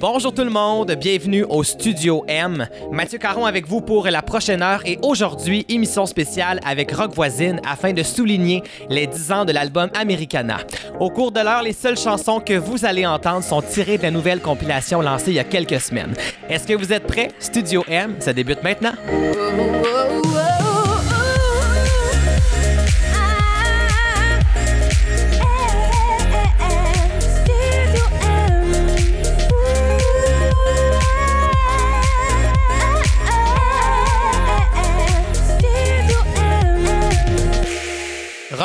[0.00, 2.68] Bonjour tout le monde, bienvenue au Studio M.
[2.92, 7.60] Mathieu Caron avec vous pour la prochaine heure et aujourd'hui, émission spéciale avec Rock Voisine
[7.66, 10.58] afin de souligner les 10 ans de l'album Americana.
[11.00, 14.12] Au cours de l'heure, les seules chansons que vous allez entendre sont tirées de la
[14.12, 16.14] nouvelle compilation lancée il y a quelques semaines.
[16.48, 17.32] Est-ce que vous êtes prêts?
[17.40, 18.92] Studio M, ça débute maintenant.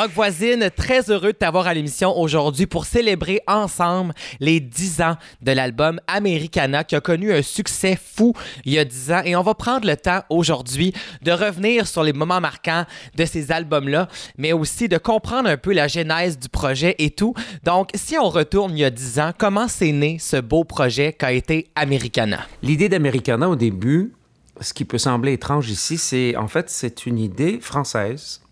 [0.04, 5.16] Rock Voisine, très heureux de t'avoir à l'émission aujourd'hui pour célébrer ensemble les 10 ans
[5.40, 8.34] de l'album Americana qui a connu un succès fou
[8.66, 9.22] il y a 10 ans.
[9.24, 12.84] Et on va prendre le temps aujourd'hui de revenir sur les moments marquants
[13.16, 17.32] de ces albums-là, mais aussi de comprendre un peu la genèse du projet et tout.
[17.62, 21.14] Donc, si on retourne il y a 10 ans, comment s'est né ce beau projet
[21.14, 22.40] qu'a été Americana?
[22.62, 24.12] L'idée d'Americana au début,
[24.60, 28.43] ce qui peut sembler étrange ici, c'est en fait c'est une idée française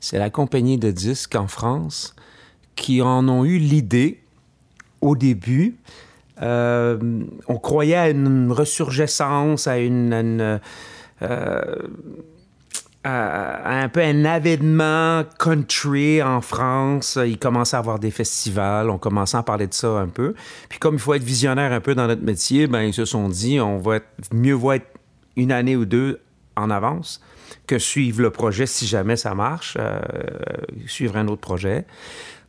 [0.00, 2.14] c'est la compagnie de disques en France
[2.74, 4.22] qui en ont eu l'idée
[5.00, 5.76] au début.
[6.42, 6.98] Euh,
[7.48, 10.58] on croyait à une ressurgescence, à euh,
[13.04, 17.18] un peu un avènement country en France.
[17.24, 20.34] Il commençait à avoir des festivals, on commençait à parler de ça un peu.
[20.68, 23.28] Puis comme il faut être visionnaire un peu dans notre métier, ben ils se sont
[23.28, 24.86] dit on va être, mieux vaut être
[25.36, 26.20] une année ou deux
[26.56, 27.20] en avance
[27.78, 30.00] suivre le projet si jamais ça marche, euh,
[30.86, 31.84] suivre un autre projet.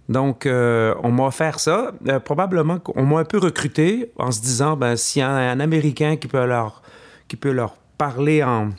[0.09, 1.91] Donc, euh, on m'a offert ça.
[2.08, 5.59] Euh, probablement qu'on m'a un peu recruté en se disant, ben, s'il y a un,
[5.59, 6.81] Américain qui peut leur,
[7.27, 8.72] qui peut leur parler en,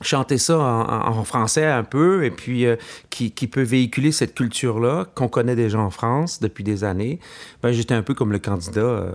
[0.00, 2.66] chanter ça en, français un peu et puis
[3.10, 7.20] qui, qui, peut véhiculer cette culture-là qu'on connaît déjà en France depuis des années,
[7.62, 9.06] ben, j'étais un peu comme le candidat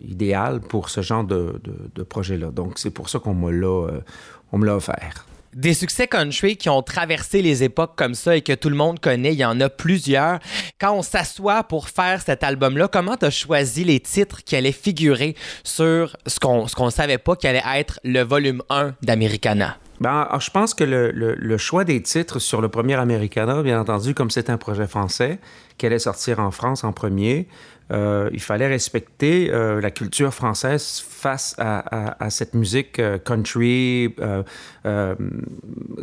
[0.00, 2.50] idéal pour ce genre de, de, de projet-là.
[2.50, 5.26] Donc, c'est pour ça qu'on me l'a offert.
[5.56, 9.00] Des succès country qui ont traversé les époques comme ça et que tout le monde
[9.00, 10.38] connaît, il y en a plusieurs.
[10.78, 15.34] Quand on s'assoit pour faire cet album-là, comment tu choisi les titres qui allaient figurer
[15.64, 19.78] sur ce qu'on qu'on savait pas qui allait être le volume 1 d'Americana?
[19.98, 24.12] Ben, je pense que le, le, choix des titres sur le premier Americana, bien entendu,
[24.12, 25.38] comme c'est un projet français
[25.78, 27.48] qui allait sortir en France en premier,
[27.92, 34.14] euh, il fallait respecter euh, la culture française face à, cette musique euh, country,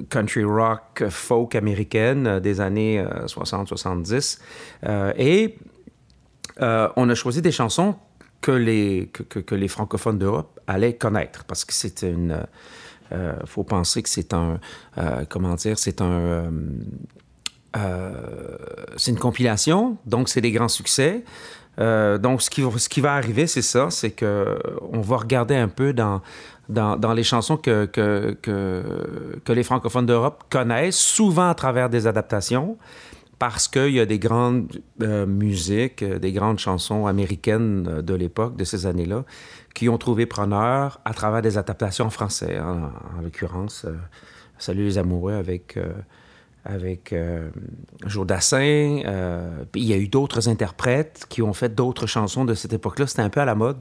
[0.09, 4.39] country rock, folk américaine des années 60-70.
[5.17, 5.57] et
[6.59, 7.95] on a choisi des chansons
[8.41, 12.45] que les, que, les francophones d'Europe allaient connaître parce que c'est une
[13.45, 14.59] faut penser que c'est un,
[15.29, 16.51] comment dire, c'est un,
[18.97, 21.23] c'est une compilation, donc c'est des grands succès.
[21.77, 24.59] Donc, ce qui, va arriver, c'est ça, c'est que
[24.91, 26.21] on va regarder un peu dans,
[27.13, 27.89] les chansons que,
[29.47, 32.77] les francophones d'Europe connaissent, souvent à travers des adaptations,
[33.39, 38.85] parce qu'il y a des grandes musiques, des grandes chansons américaines de l'époque, de ces
[38.85, 39.25] années-là,
[39.73, 43.95] qui ont trouvé preneur à travers des adaptations en français, hein, en, l'occurrence euh,
[44.59, 45.77] Salut les amoureux avec,
[46.65, 47.49] euh, avec euh,
[48.05, 49.01] Jourdassin.
[49.71, 53.07] puis il y a eu d'autres interprètes qui ont fait d'autres chansons de cette époque-là.
[53.07, 53.77] C'était un peu à la mode.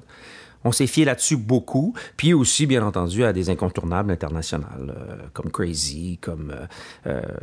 [0.64, 4.94] On s'est fié là-dessus beaucoup, puis aussi, bien entendu, à des incontournables internationales,
[5.32, 6.54] comme Crazy, comme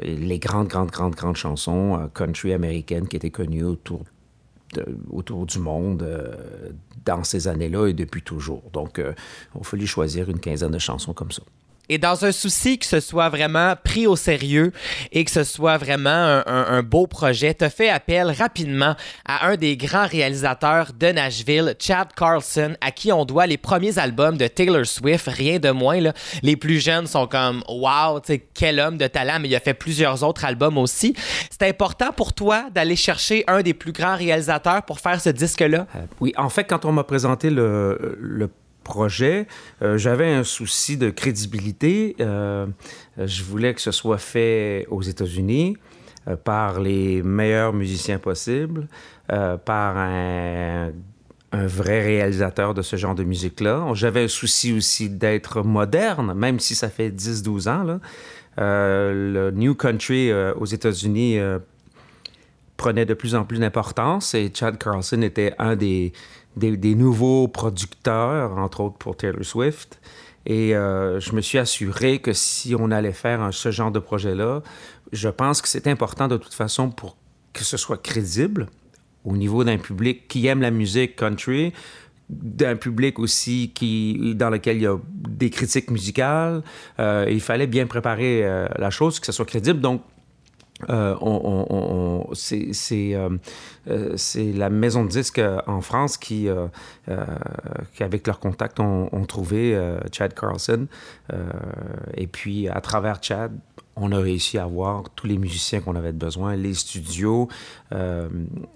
[0.01, 6.71] les grandes, grandes, grandes, grandes chansons country américaines qui étaient connues autour du monde euh,
[7.05, 8.63] dans ces années-là et depuis toujours.
[8.73, 9.13] Donc, euh,
[9.73, 11.41] il a choisir une quinzaine de chansons comme ça.
[11.89, 14.71] Et dans un souci que ce soit vraiment pris au sérieux
[15.11, 18.95] et que ce soit vraiment un, beau projet, as fait appel rapidement
[19.25, 23.97] à un des grands réalisateurs de Nashville, Chad Carlson, à qui on doit les premiers
[23.97, 25.89] albums de Taylor Swift, rien de moins.
[26.43, 28.21] Les plus jeunes sont comme Wow,
[28.53, 31.15] quel homme de talent, mais il a fait plusieurs autres albums aussi.
[31.49, 35.87] C'est important pour toi d'aller chercher un des plus grands réalisateurs pour faire ce disque-là?
[35.95, 38.49] Euh, oui, en fait, quand on m'a présenté le, le
[38.89, 39.45] projet,
[39.83, 42.15] euh, j'avais un souci de crédibilité.
[42.19, 42.65] Euh,
[43.17, 45.77] je voulais que ce soit fait aux États-Unis
[46.27, 48.87] euh, par les meilleurs musiciens possibles,
[49.27, 50.91] par un,
[51.51, 53.85] vrai réalisateur de ce genre de musique-là.
[53.93, 57.99] J'avais un souci aussi d'être moderne, même si ça fait 10-12 ans.
[58.57, 61.39] Le New Country aux États-Unis
[62.79, 66.13] prenait de plus en plus d'importance et Chad Carlson était un des,
[66.55, 69.99] des, nouveaux producteurs, entre autres pour Taylor Swift.
[70.45, 74.61] Et euh, je me suis assuré que si on allait faire ce genre de projet-là,
[75.11, 77.17] je pense que c'est important de toute façon pour
[77.53, 78.67] que ce soit crédible
[79.25, 81.73] au niveau d'un public qui aime la musique country,
[82.29, 86.61] d'un public aussi qui dans lequel il y a des critiques musicales.
[86.99, 89.81] Euh, il fallait bien préparer euh, la chose, que ce soit crédible.
[89.81, 90.01] Donc,
[90.89, 93.29] euh, on, on, on, c'est euh,
[93.89, 94.15] euh,
[94.55, 96.67] la maison de disques en France qui, euh,
[97.93, 99.77] qui avec leur contact, ont, trouvé
[100.11, 100.87] Chad Carlson.
[102.15, 103.51] et puis, à travers Chad,
[104.01, 107.47] on a réussi à avoir tous les musiciens qu'on avait besoin, les studios,
[107.93, 108.29] euh,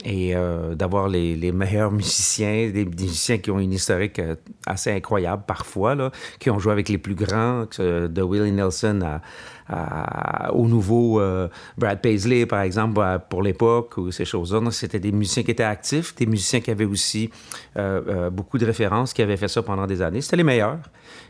[0.04, 4.36] et euh, d'avoir les, meilleurs musiciens, des, musiciens qui ont une historique euh,
[4.66, 9.20] assez incroyable parfois, qui ont joué avec les plus grands, de Willie Nelson
[10.52, 11.22] au nouveau
[11.78, 14.60] Brad Paisley, par exemple, pour l'époque, ou ces choses-là.
[14.72, 17.30] C'était des musiciens qui étaient actifs, des musiciens qui avaient aussi
[18.31, 20.22] beaucoup de références, qui avaient fait ça pendant des années.
[20.22, 20.80] C'était les meilleurs.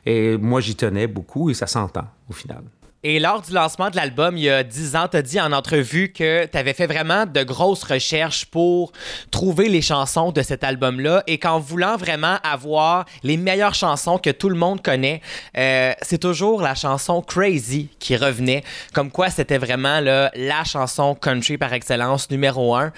[0.06, 2.63] Et moi, j'y tenais beaucoup et ça s'entend au final.
[3.06, 5.52] Et lors du lancement de l'album, il y a 10 ans, tu as dit en
[5.52, 8.94] entrevue que tu avais fait vraiment de grosses recherches pour
[9.30, 14.30] trouver les chansons de cet album-là et qu'en voulant vraiment avoir les meilleures chansons que
[14.30, 15.22] tout le monde connaît,
[15.58, 18.64] euh, c'est toujours la chanson Crazy qui revenait.
[18.94, 22.94] Comme quoi, c'était vraiment la chanson country par excellence, numéro un.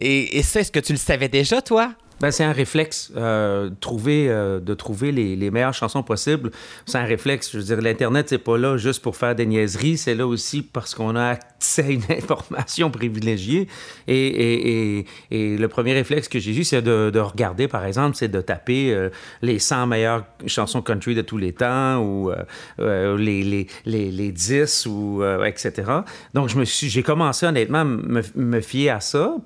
[0.00, 1.94] Et, et ça, est-ce que tu le savais déjà, toi?
[2.20, 3.12] Ben, c'est un réflexe.
[3.16, 6.50] Euh, trouver, euh, de trouver les, les, meilleures chansons possibles,
[6.84, 7.50] c'est un réflexe.
[7.52, 10.62] Je veux dire, l'Internet, c'est pas là juste pour faire des niaiseries, c'est là aussi
[10.62, 13.68] parce qu'on a accès à une information privilégiée.
[14.08, 17.84] Et, et, et, et le premier réflexe que j'ai eu, c'est de, de, regarder, par
[17.84, 19.10] exemple, c'est de taper euh,
[19.42, 22.36] les 100 meilleures chansons country de tous les temps ou euh,
[22.80, 25.90] euh, les, les, les, les, 10, ou, etc.
[26.34, 29.36] Donc, j'ai commencé honnêtement à me, me fier à ça.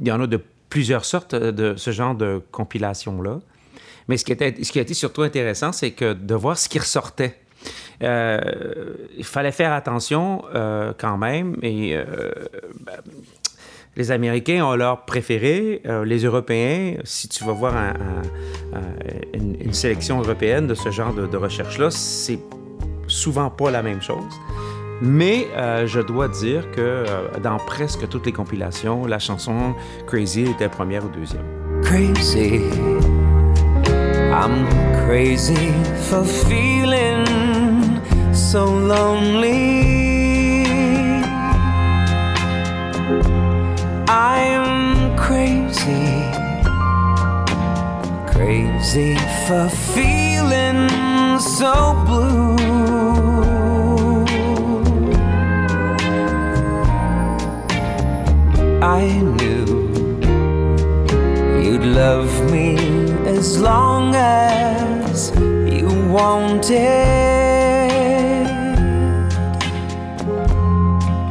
[0.00, 3.40] Il y en a de plusieurs sortes de ce genre de compilation-là.
[4.08, 7.38] Mais ce qui, était, a été surtout intéressant, c'est que de voir ce qui ressortait.
[8.02, 8.40] Euh,
[9.16, 11.56] il fallait faire attention euh, quand même.
[11.62, 12.04] Et euh,
[12.80, 13.00] ben,
[13.96, 15.82] les Américains ont leur préféré.
[15.84, 17.94] Euh, les Européens, si tu vas voir un,
[18.72, 22.38] un, une, une, sélection européenne de ce genre de, de recherche-là, c'est
[23.08, 24.32] souvent pas la même chose.
[25.00, 29.74] Mais euh, je dois dire que euh, dans presque toutes les compilations, la chanson
[30.06, 31.44] Crazy était première ou deuxième.
[31.82, 32.62] Crazy,
[34.32, 34.66] I'm
[35.06, 35.72] crazy
[36.10, 37.24] for feeling
[38.32, 40.64] so lonely.
[44.08, 46.24] I'm crazy,
[48.26, 49.16] crazy
[49.46, 50.88] for feeling
[51.38, 52.57] so blue.
[58.80, 59.66] I knew
[61.60, 62.76] you'd love me
[63.26, 66.78] as long as you wanted.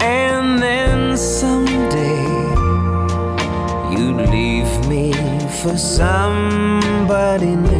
[0.01, 2.25] And then someday
[3.95, 5.13] you'd leave me
[5.61, 7.76] for somebody new.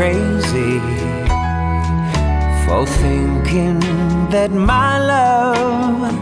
[0.00, 0.80] Crazy
[2.64, 3.78] for thinking
[4.30, 6.14] that my love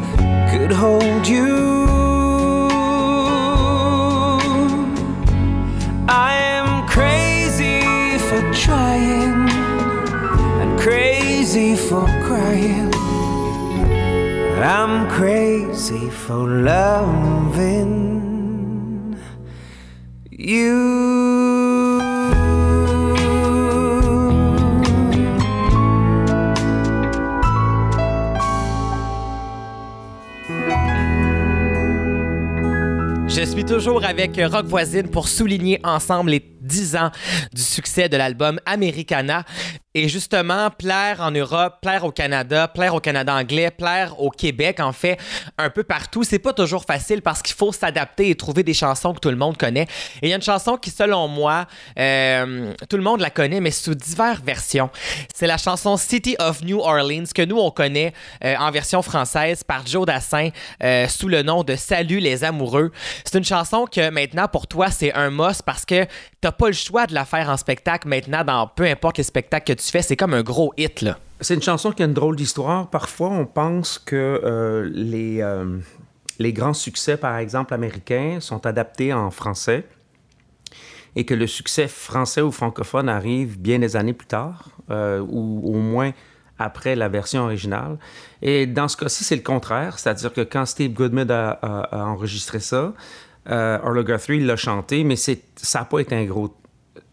[0.50, 1.54] could hold you.
[6.08, 9.48] I am crazy for trying
[10.60, 12.92] and crazy for crying.
[14.60, 17.86] I'm crazy for loving
[20.32, 21.17] you.
[33.64, 37.10] Toujours avec Rock Voisine pour souligner ensemble les 10 ans
[37.52, 39.44] du succès de l'album Americana.
[39.94, 44.78] Et justement, plaire en Europe, plaire au Canada, plaire au Canada anglais, plaire au Québec,
[44.78, 45.18] en fait,
[45.56, 49.12] un peu partout, c'est pas toujours facile parce qu'il faut s'adapter et trouver des chansons
[49.12, 49.88] que tout le monde connaît.
[50.22, 51.66] Et il y a une chanson qui, selon moi,
[51.98, 54.90] euh, tout le monde la connaît, mais sous diverses versions.
[55.34, 58.12] C'est la chanson City of New Orleans que nous, on connaît
[58.44, 60.50] euh, en version française par Joe Dassin
[60.82, 62.92] euh, sous le nom de Salut les amoureux.
[63.24, 66.06] C'est une chanson que maintenant, pour toi, c'est un must parce que
[66.40, 69.74] t'as pas le choix de la faire en spectacle maintenant dans peu importe les spectacles
[69.74, 70.02] que tu fais.
[70.02, 71.06] C'est comme un gros hit.
[71.40, 72.90] C'est une chanson qui a une drôle d'histoire.
[72.90, 75.78] Parfois, on pense que euh, les, euh,
[76.38, 79.86] les grands succès, par exemple, américains, sont adaptés en français
[81.14, 85.62] et que le succès français ou francophone arrive bien des années plus tard, euh, ou
[85.64, 86.12] au moins
[86.58, 87.98] après la version originale.
[88.42, 92.92] Et dans ce cas-ci, c'est le contraire, c'est-à-dire que quand Steve Goodman a enregistré ça,
[93.48, 95.34] euh, Guthrie l'a chanté, mais ça
[95.74, 96.54] n'a pas été un gros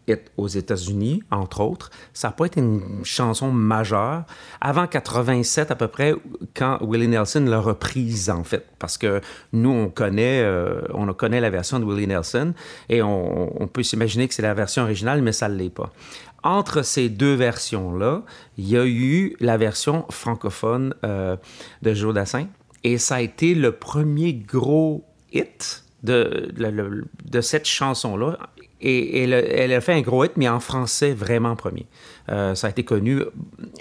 [0.08, 1.90] hit aux États-Unis, entre autres.
[2.12, 4.24] Ça n'a pas été une chanson majeure.
[4.60, 6.14] Avant 87 à peu près,
[6.54, 9.20] quand Willie Nelson l'a reprise, en fait, parce que
[9.52, 12.54] nous, on connaît, euh, on connaît la version de Willie Nelson
[12.88, 15.92] et on, on peut s'imaginer que c'est la version originale, mais ça ne l'est pas.
[16.42, 18.22] Entre ces deux versions-là,
[18.56, 21.36] il y a eu la version francophone euh,
[21.82, 22.46] de Joe Dassin
[22.84, 26.52] et ça a été le premier gros hit de,
[27.40, 28.38] cette chanson-là.
[28.80, 31.86] Et, et le- elle a fait un gros hit, mais en français vraiment premier.
[32.28, 33.22] Euh, ça a été connu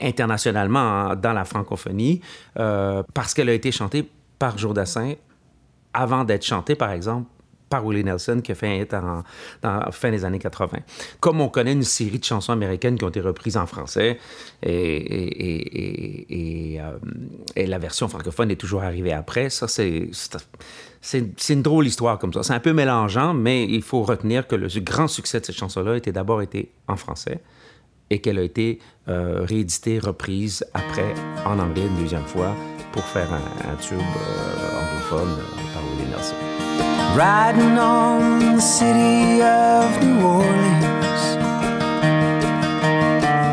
[0.02, 0.80] internationalement
[1.10, 2.22] en- dans la francophonie
[2.60, 4.08] euh, parce qu'elle a été chantée
[4.40, 5.14] par Joe Dassin
[5.94, 7.28] avant d'être chantée, par exemple,
[7.70, 9.24] par Willie Nelson, qui a fait un hit en,
[9.64, 10.78] la fin des années 80.
[11.20, 14.20] Comme on connaît une série de chansons américaines qui ont été reprises en français,
[14.64, 16.98] et, euh,
[17.56, 20.10] et la version francophone est toujours arrivée après, ça, c'est...
[21.06, 22.42] c'est- une drôle histoire comme ça.
[22.44, 25.98] C'est un peu mélangeant, mais il faut retenir que le grand succès de cette chanson-là
[25.98, 27.40] était d'abord été en français
[28.10, 31.14] et qu'elle a été euh, rééditée, reprise après
[31.46, 32.56] en anglais une deuxième fois
[32.92, 36.36] pour faire un, tube euh, anglophone euh, par Willie Nelson.
[37.16, 41.24] Riding on the city of New Orleans,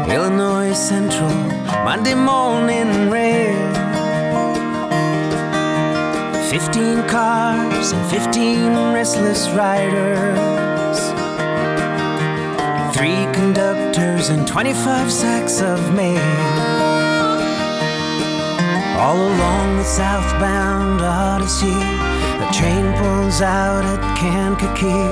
[0.09, 1.37] Illinois Central,
[1.85, 3.22] Monday morning rail.
[6.52, 10.99] Fifteen cars and fifteen restless riders.
[12.94, 16.21] Three conductors and 25 sacks of mail.
[19.00, 25.09] All along the southbound Odyssey, the train pulls out at Kankakee,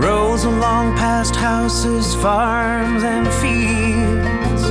[0.00, 4.62] rolls along past houses, farms, and fields.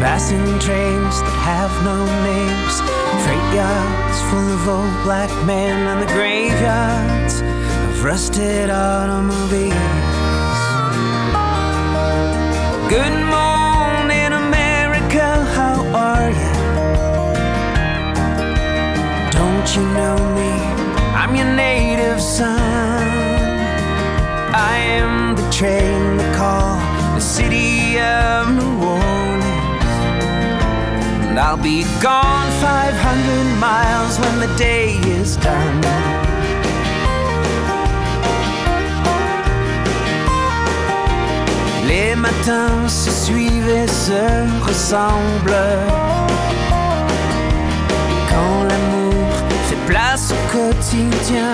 [0.00, 2.91] Passing trains that have no names,
[3.32, 9.72] freight yards full of old black men, and the graveyards of rusted automobiles.
[12.90, 15.26] Good morning, America,
[15.58, 15.78] how
[16.10, 16.54] are you?
[19.38, 20.52] Don't you know me?
[21.20, 22.71] I'm your native son.
[31.52, 35.82] I'll be gone 500 miles when the day is done.
[41.86, 44.24] Les matins se suivent et se
[44.66, 45.76] ressemblent.
[48.30, 49.34] Quand l'amour
[49.68, 51.52] fait place au quotidien.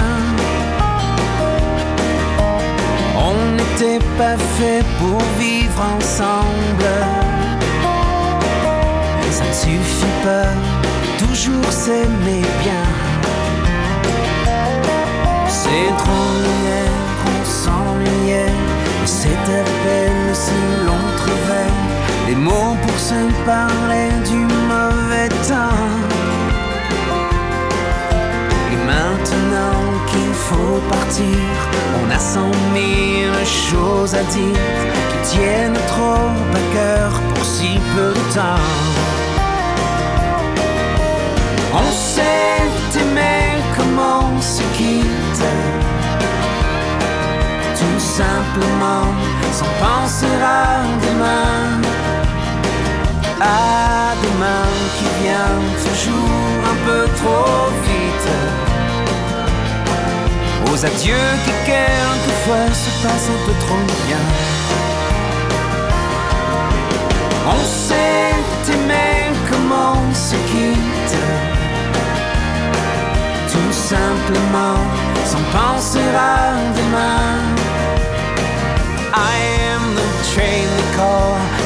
[3.17, 7.28] On n'était pas fait pour vivre ensemble.
[9.69, 10.55] Suffit pas,
[11.19, 12.87] toujours s'aimer bien.
[15.47, 16.91] C'est trop hier,
[17.27, 18.55] on s'ennuyait.
[19.05, 21.75] C'est à peine si l'on trouvait
[22.27, 24.41] des mots pour se parler du
[24.73, 25.85] mauvais temps.
[28.73, 31.45] Et maintenant qu'il faut partir,
[32.01, 34.67] on a cent mille choses à dire
[35.11, 39.08] qui tiennent trop à cœur pour si peu de temps.
[41.71, 45.45] On s'est aimé comme on se quitte,
[47.79, 49.13] tout simplement
[49.53, 51.81] sans penser à demain.
[53.41, 58.31] À demain qui vient toujours un peu trop vite.
[60.73, 64.25] Aux adieux qui quelquefois se passent un peu trop bien.
[67.47, 69.09] On s'est aimé
[69.49, 71.58] comme on se quitte.
[73.89, 74.81] simplement,
[75.25, 77.39] sans penser à demain.
[79.15, 79.37] I
[79.73, 81.58] am the train they call.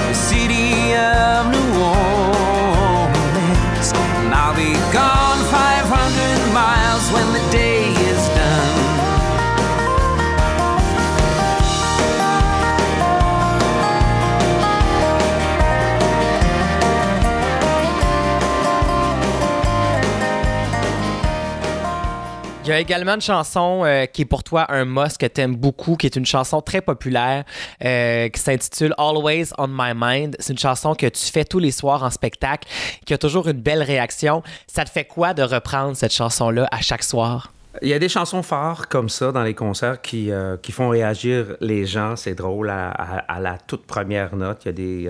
[22.68, 25.96] Y a également une chanson euh, qui est pour toi un must que t'aimes beaucoup,
[25.96, 27.44] qui est une chanson très populaire,
[27.84, 30.36] euh, qui s'intitule Always on My Mind.
[30.38, 32.68] C'est une chanson que tu fais tous les soirs en spectacle,
[33.04, 34.42] qui a toujours une belle réaction.
[34.66, 37.52] Ça te fait quoi de reprendre cette chanson-là à chaque soir?
[37.80, 40.90] Il y a des chansons phares comme ça dans les concerts qui, euh, qui font
[40.90, 42.16] réagir les gens.
[42.16, 44.60] C'est drôle à, à- la toute première note.
[44.64, 45.08] Il y a des,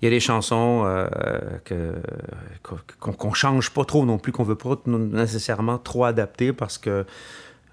[0.00, 1.06] il y a des chansons euh,
[3.00, 7.06] qu'on, qu'on change pas trop non plus, qu'on veut pas nécessairement trop adapter parce que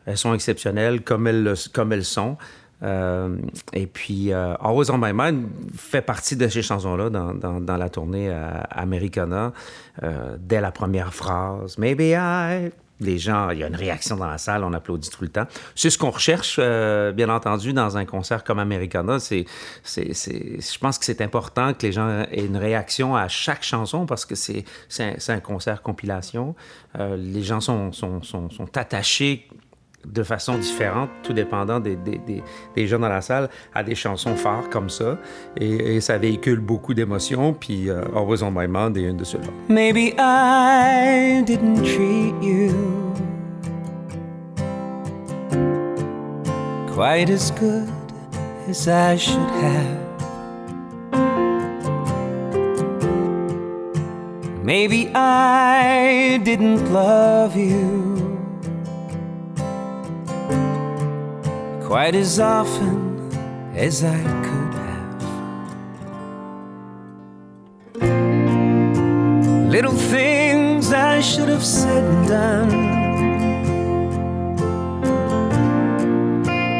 [0.05, 2.37] elles sont exceptionnelles comme elles, sont.
[2.83, 3.37] Euh,
[3.71, 8.29] et puis, euh, Always on My Mind fait partie de ces chansons-là dans, la tournée
[8.29, 9.53] euh, Americana.
[10.39, 12.71] Dès la première phrase, Maybe I.
[13.03, 15.45] Les gens, il y a une réaction dans la salle, on applaudit tout le temps.
[15.75, 19.19] C'est ce qu'on recherche, euh, bien entendu, dans un concert comme Americana.
[19.19, 19.45] C'est,
[19.83, 23.63] c'est, c'est- je pense que c'est important que les gens aient une réaction à chaque
[23.63, 26.55] chanson parce que c'est, c'est, un, un concert compilation.
[26.99, 29.47] Euh, les gens sont, sont, sont, sont attachés
[30.05, 31.97] de façon différente, tout dépendant des,
[32.87, 35.17] gens dans la salle, à des chansons phares comme ça.
[35.59, 37.53] Et, ça véhicule beaucoup d'émotions.
[37.53, 39.47] Puis euh, Always on My Mind est une de ceux-là.
[39.69, 42.73] Maybe I didn't treat you
[46.93, 47.89] quite as good
[48.67, 50.03] as I should have.
[54.63, 58.12] Maybe I didn't love you
[61.93, 63.29] quite as often
[63.75, 65.21] as I could have.
[69.69, 72.71] Little things I should have said and done.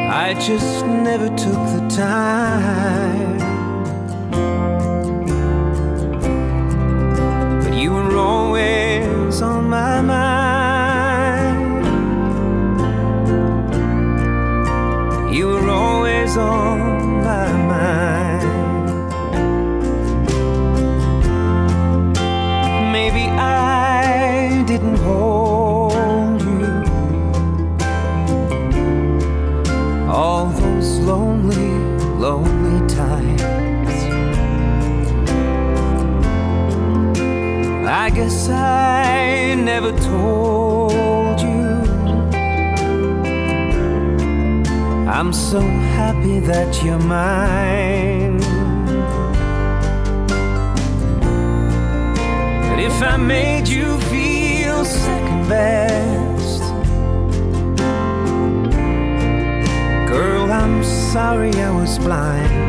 [0.09, 3.42] I just never took the time.
[45.23, 48.39] I'm so happy that you're mine.
[52.67, 56.59] But if I made you feel second best,
[60.11, 62.62] girl, I'm sorry I was blind.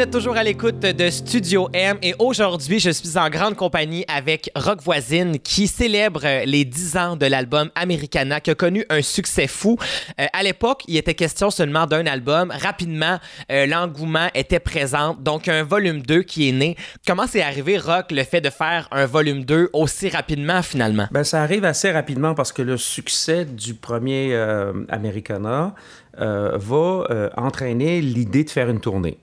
[0.00, 4.50] Êtes toujours à l'écoute de Studio M et aujourd'hui, je suis en grande compagnie avec
[4.56, 9.46] Rock Voisine qui célèbre les 10 ans de l'album Americana qui a connu un succès
[9.46, 9.76] fou.
[10.18, 12.50] Euh, à l'époque, il était question seulement d'un album.
[12.50, 13.18] Rapidement,
[13.52, 16.76] euh, l'engouement était présent, donc un volume 2 qui est né.
[17.06, 21.08] Comment c'est arrivé, Rock, le fait de faire un volume 2 aussi rapidement finalement?
[21.10, 25.74] Ben, ça arrive assez rapidement parce que le succès du premier euh, Americana
[26.16, 29.16] va entraîner l'idée de faire une tournée.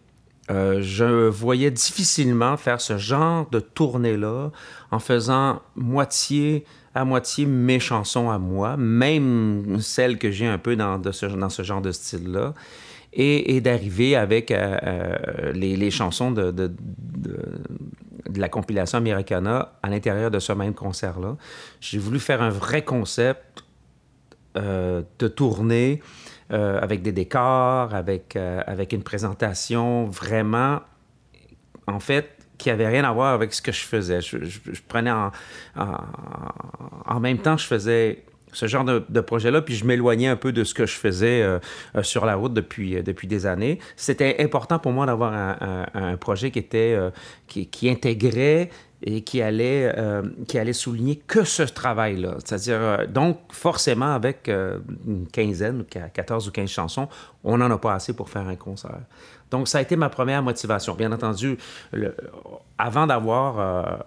[0.50, 4.52] Euh, je voyais difficilement faire ce genre de tournée-là
[4.92, 6.64] en faisant moitié
[6.96, 11.82] à moitié mes chansons à moi, même celles que j'ai un peu dans, ce, genre
[11.82, 12.56] de style-là,
[13.14, 16.72] et, d'arriver avec euh, euh, les, chansons de, de,
[18.36, 21.36] la compilation Americana à l'intérieur de ce même concert-là.
[21.82, 23.64] J'ai voulu faire un vrai concept
[24.56, 26.02] de tournée
[26.54, 30.80] euh, avec des décors, avec, euh, avec une présentation vraiment,
[31.88, 34.22] en fait, qui avait rien à voir avec ce que je faisais.
[34.22, 34.38] Je,
[34.88, 35.32] prenais en,
[35.76, 40.64] en, même temps, je faisais ce genre de, projet-là, puis je m'éloignais un peu de
[40.64, 41.60] ce que je faisais euh,
[42.02, 43.80] sur la route depuis, depuis des années.
[43.98, 46.98] C'était important pour moi d'avoir un, un, projet qui était
[47.48, 48.70] qui, qui, intégrait
[49.04, 52.36] et qui allait, euh, qui allait souligner que ce travail-là.
[52.44, 57.08] C'est-à-dire, euh, donc, forcément, avec euh, une quinzaine, 14 ou 15 chansons,
[57.44, 59.00] on n'en a pas assez pour faire un concert.
[59.52, 60.96] Donc, ça a été ma première motivation.
[60.96, 61.58] Bien entendu,
[62.78, 64.04] avant d'avoir...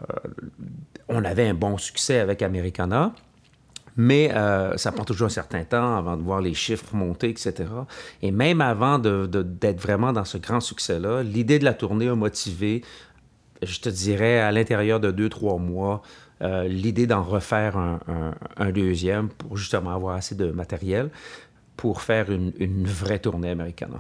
[1.09, 3.13] on avait un bon succès avec Americana,
[3.97, 4.31] mais
[4.77, 7.55] ça prend toujours un certain temps avant de voir les chiffres monter, etc.
[8.21, 12.15] Et même avant d'être de, vraiment dans ce grand succès-là, l'idée de la tournée a
[12.15, 12.83] motivé
[13.63, 16.03] je te dirais, à l'intérieur de deux, trois mois,
[16.43, 21.11] euh, l'idée d'en refaire un, deuxième pour justement avoir assez de matériel
[21.77, 23.91] pour faire une, une vraie tournée américaine.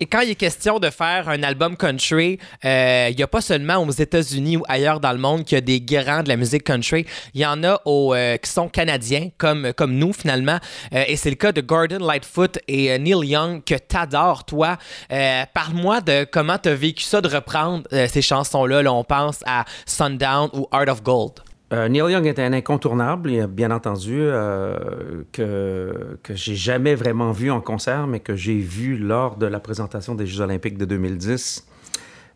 [0.00, 3.40] Et quand il est question de faire un album country, euh, il n'y a pas
[3.40, 6.36] seulement aux États-Unis ou ailleurs dans le monde qu'il y a des grands de la
[6.36, 7.06] musique country.
[7.32, 10.58] Il y en a euh, qui sont canadiens, comme, comme nous finalement.
[10.92, 14.78] Euh, et c'est le cas de Gordon Lightfoot et Neil Young que t'adores, toi.
[15.08, 18.82] Parle-moi de comment tu as vécu ça de reprendre ces chansons-là.
[18.82, 21.43] Là, on pense à Sundown ou Art of Gold.
[21.74, 27.50] Euh, Neil Young est un incontournable, bien entendu, euh, que, que j'ai jamais vraiment vu
[27.50, 31.66] en concert, mais que j'ai vu lors de la présentation des Jeux olympiques de 2010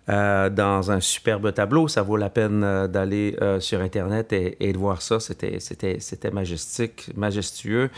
[0.08, 1.86] euh, dans un superbe tableau.
[1.86, 5.20] Ça vaut la peine d'aller sur Internet et, de voir ça.
[5.20, 7.90] C'était, c'était, c'était majestique, majestueux.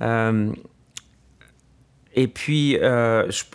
[0.00, 0.50] et
[2.28, 2.76] puis,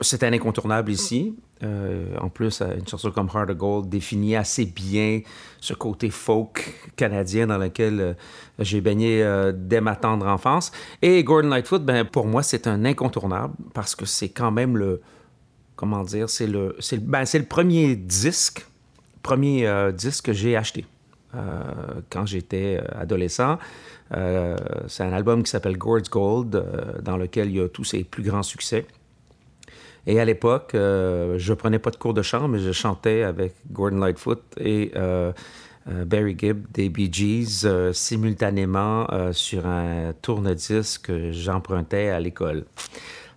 [0.02, 1.36] c'est un incontournable ici.
[1.66, 5.22] Euh, en plus, euh, une chanson comme Heart of Gold définit assez bien
[5.60, 8.14] ce côté folk canadien dans lequel euh,
[8.60, 10.72] j'ai baigné dès ma tendre enfance.
[11.02, 15.02] Et Gordon Lightfoot, ben, pour moi, c'est un incontournable parce que c'est quand même le.
[15.76, 18.66] Comment dire C'est le, c'est, ben, le premier disque,
[19.22, 20.86] premier disque que j'ai acheté
[22.10, 23.58] quand j'étais adolescent.
[24.10, 26.64] c'est un album qui s'appelle Gord's Gold,
[27.02, 28.86] dans lequel il y a tous ses plus grands succès.
[30.08, 33.54] Et à l'époque, euh, je prenais pas de cours de chant, mais je chantais avec
[33.72, 35.32] Gordon Lightfoot et euh,
[35.90, 42.66] euh, Barry Gibb des Bee Gees simultanément sur un tourne-disque que j'empruntais à l'école.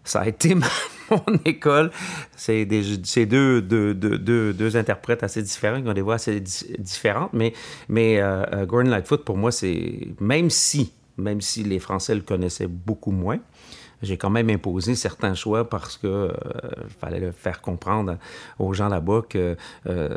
[0.04, 0.54] Ça a été
[1.11, 1.90] mon école.
[2.37, 6.42] C'est deux, deux, deux, deux, interprètes assez différents, qui ont des voix assez
[6.78, 7.54] différentes, mais,
[7.88, 8.20] mais
[8.66, 10.09] Gordon Lightfoot, pour moi, c'est...
[10.20, 13.38] Même si, même si les Français le connaissaient beaucoup moins,
[14.02, 16.32] j'ai quand même imposé certains choix parce que euh,
[17.00, 18.16] fallait faire comprendre
[18.58, 19.56] aux gens là-bas que
[19.87, 20.16] euh,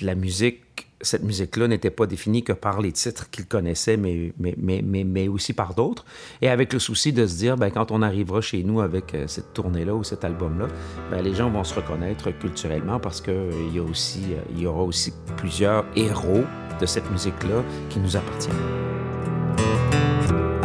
[0.00, 4.54] la musique cette musique-là n'était pas définie que par les titres qu'ils connaissaient, mais, mais,
[4.58, 6.04] mais, mais, aussi par d'autres.
[6.42, 9.26] Et avec le souci de se dire, ben, quand on arrivera chez nous avec euh,
[9.26, 10.68] cette tournée-là ou cet album-là,
[11.10, 13.34] ben, les gens vont se reconnaître culturellement parce qu'il
[13.72, 16.44] y, y aura aussi plusieurs héros
[16.80, 18.54] de cette musique-là qui nous appartiennent.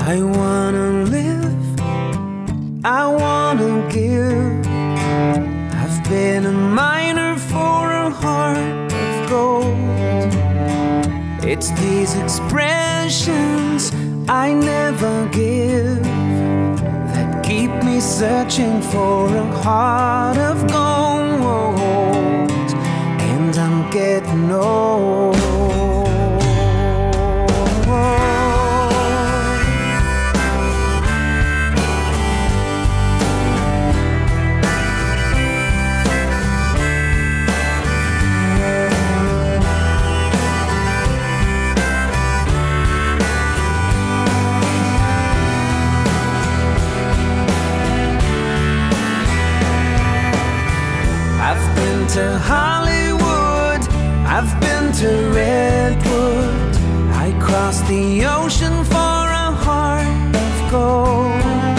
[0.07, 1.64] I wanna live
[2.87, 4.67] I wanna give.
[5.73, 10.31] I've been a miner for a heart of gold.
[11.43, 13.91] It's these expressions
[14.29, 16.03] I never give
[17.13, 21.41] that keep me searching for a heart of gold.
[23.19, 25.34] And I'm getting old.
[52.15, 53.81] To Hollywood.
[54.25, 56.73] I've been to Redwood.
[57.11, 61.77] I crossed the ocean for a heart of gold.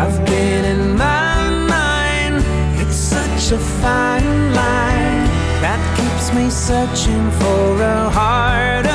[0.00, 2.42] I've been in my mind.
[2.80, 5.24] It's such a fine line
[5.62, 8.91] that keeps me searching for a heart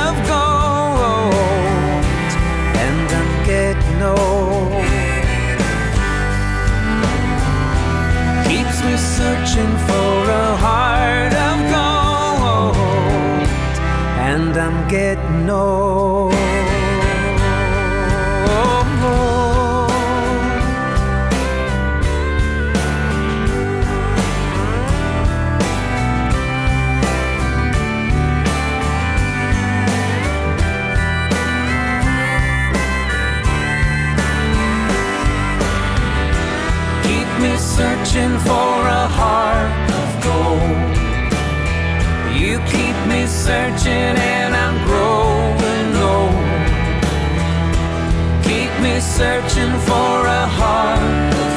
[49.17, 51.47] searching for a heart of.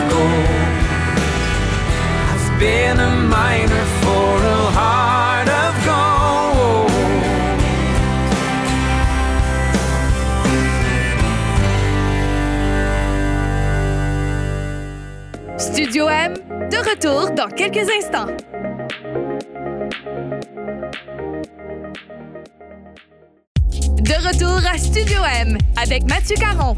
[2.32, 3.12] I've been a
[4.02, 5.60] for a heart of.
[15.58, 16.34] Studio M,
[16.70, 18.28] de retour dans quelques instants.
[24.00, 26.74] De retour à Studio M avec Mathieu Caron.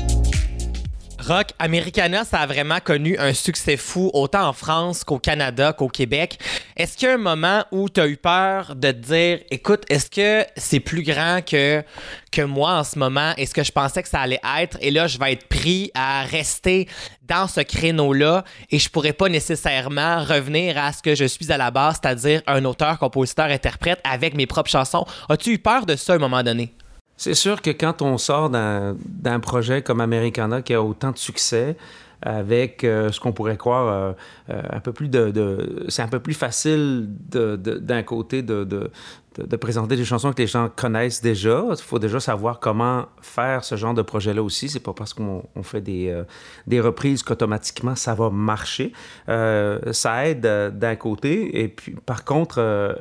[1.26, 5.86] Rock Americana, ça a vraiment connu un succès fou, autant en France qu'au Canada, qu'au
[5.86, 6.38] Québec.
[6.76, 9.84] Est-ce qu'il y a un moment où tu as eu peur de te dire, écoute,
[9.88, 11.84] est-ce que c'est plus grand que,
[12.32, 13.34] que moi en ce moment?
[13.36, 14.78] Est-ce que je pensais que ça allait être?
[14.80, 16.88] Et là, je vais être pris à rester
[17.28, 21.56] dans ce créneau-là et je pourrais pas nécessairement revenir à ce que je suis à
[21.56, 25.06] la base, c'est-à-dire un auteur, compositeur, interprète avec mes propres chansons.
[25.28, 26.74] As-tu eu peur de ça à un moment donné?
[27.22, 31.76] C'est sûr que quand on sort d'un projet comme Americana qui a autant de succès,
[32.20, 34.12] avec euh, ce qu'on pourrait croire euh,
[34.50, 35.86] euh, un peu plus de...
[35.88, 38.90] c'est un peu plus facile d'un côté de,
[39.38, 41.64] de- présenter des chansons que les gens connaissent déjà.
[41.70, 44.68] Il faut déjà savoir comment faire ce genre de projet-là aussi.
[44.68, 46.24] C'est pas parce qu'on on fait des, euh,
[46.66, 48.92] des reprises qu'automatiquement ça va marcher.
[49.28, 51.62] Euh, ça aide euh, d'un côté.
[51.62, 52.92] Et puis, par contre, euh,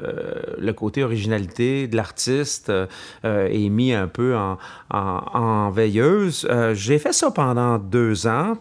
[0.58, 2.72] le côté originalité de l'artiste
[3.24, 4.58] est mis un peu en,
[4.90, 6.48] en- veilleuse.
[6.74, 8.58] J'ai fait ça pendant deux ans.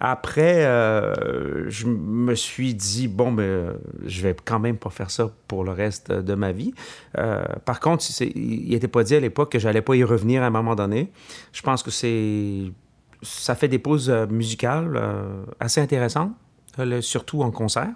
[0.00, 3.74] Après, euh, je me suis dit, bon, ben,
[4.06, 6.72] je vais quand même pas faire ça pour le reste de ma vie.
[7.18, 10.46] Euh, par contre, il n'était pas dit à l'époque que j'allais pas y revenir à
[10.46, 11.10] un moment donné.
[11.52, 12.72] Je pense que c'est
[13.22, 15.02] ça fait des pauses euh, musicales
[15.58, 16.32] assez intéressantes,
[17.00, 17.90] surtout en concert.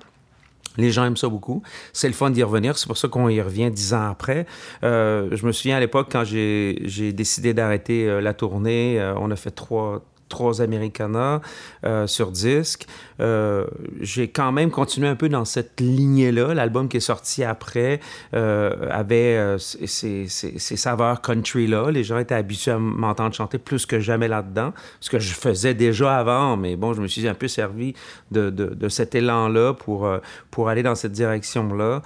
[0.78, 1.62] Les gens aiment ça beaucoup.
[1.92, 2.78] C'est le fun d'y revenir.
[2.78, 4.46] C'est pour ça qu'on y revient dix ans après.
[4.82, 10.02] Je me souviens à l'époque, quand j'ai décidé d'arrêter la tournée, on a fait trois,
[10.32, 11.42] trois Americana
[11.84, 12.86] euh, sur disque.
[13.20, 13.66] Euh,
[14.00, 16.54] j'ai quand même continué un peu dans cette lignée-là.
[16.54, 18.00] L'album qui est sorti après
[18.34, 21.90] euh, avait ces, saveurs country-là.
[21.90, 25.74] Les gens étaient habitués à m'entendre chanter plus que jamais là-dedans, ce que je faisais
[25.74, 27.94] déjà avant, mais bon, je me suis un peu servi
[28.30, 32.00] de, cet élan-là pour, aller dans cette direction-là,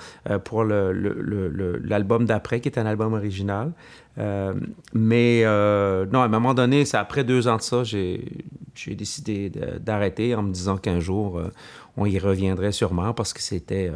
[0.45, 3.71] pour l'album d'après, qui est un album original.
[4.19, 4.55] Euh,
[4.95, 8.25] mais euh, non, à un moment donné, c'est après deux ans de ça, j'ai
[8.87, 9.51] décidé
[9.81, 11.53] d'arrêter en me disant qu'un jour, euh,
[11.97, 13.93] on y reviendrait sûrement parce que c'était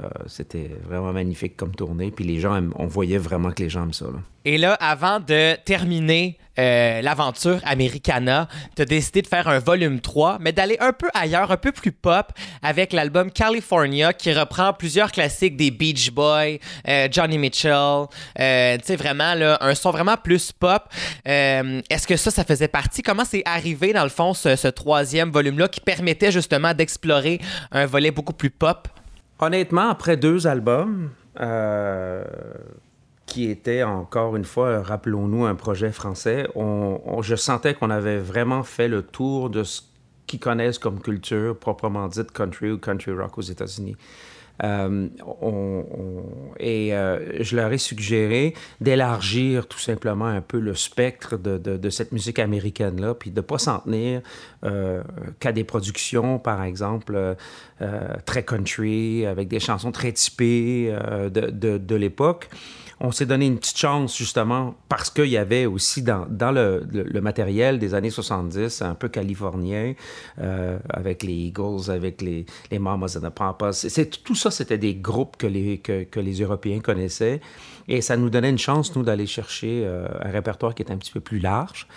[0.85, 2.11] vraiment magnifique comme tournée.
[2.11, 4.06] Puis les gens, on voyait vraiment que les gens aiment ça.
[4.44, 10.00] Et là, avant de terminer euh, l'aventure Americana, tu as décidé de faire un volume
[10.00, 14.72] 3, mais d'aller un peu ailleurs, un peu plus pop, avec l'album California qui reprend
[14.72, 16.57] plusieurs classiques des Beach Boys,
[16.88, 18.07] euh, Johnny Mitchell.
[18.38, 20.85] euh, tu sais, vraiment, un son vraiment plus pop.
[21.24, 23.03] Est-ce que ça, ça faisait partie?
[23.03, 27.40] Comment c'est arrivé, dans le fond, ce, ce troisième volume-là qui permettait justement d'explorer
[27.72, 28.88] un volet beaucoup plus pop?
[29.38, 31.11] Honnêtement, après deux albums,
[33.30, 38.64] qui étaient encore une fois, rappelons-nous, un projet français, on, je sentais qu'on avait vraiment
[38.64, 39.82] fait le tour de ce
[40.26, 43.96] qu'ils connaissent comme culture proprement dite country ou country rock aux États-Unis.
[44.62, 45.08] Euh,
[45.40, 45.84] on-
[46.58, 51.88] et euh, je leur ai suggéré d'élargir tout simplement un peu le spectre de, de-
[51.88, 54.20] cette musique américaine-là, puis de ne pas s'en tenir
[54.64, 55.02] euh,
[55.38, 57.36] qu'à des productions, par exemple,
[58.26, 60.94] très country, avec des chansons très typées
[61.32, 62.50] de- de l'époque.
[63.02, 66.86] On s'est donné une petite chance, justement, parce qu'il y avait aussi dans, dans le,
[66.92, 69.94] le, matériel des années 70, un peu californien,
[70.38, 73.72] euh, avec les Eagles, avec les, les Mamas and the Pampas.
[73.72, 77.40] C'est, tout ça, c'était des groupes que les, que, que, les Européens connaissaient.
[77.88, 80.98] Et ça nous donnait une chance, nous, d'aller chercher euh, un répertoire qui est un
[80.98, 81.88] petit peu plus large.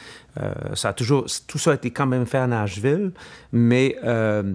[0.41, 3.11] Euh, ça a toujours, tout ça a été quand même fait à Nashville,
[3.51, 4.53] mais euh,